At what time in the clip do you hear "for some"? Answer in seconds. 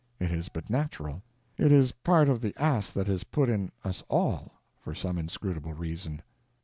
4.79-5.19